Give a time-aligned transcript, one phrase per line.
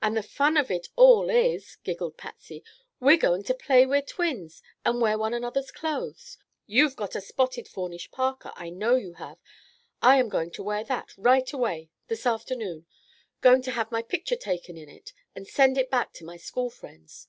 [0.00, 2.62] "And the fun of it all is," giggled Patsy,
[3.00, 6.38] "we're going to play we're twins and wear one another's clothes.
[6.66, 9.38] You've got a spotted fawnskin parka, I know you have.
[10.00, 12.86] I'm going to wear that, right away—this afternoon.
[13.40, 16.70] Going to have my picture taken in it and send it back to my school
[16.70, 17.26] friends."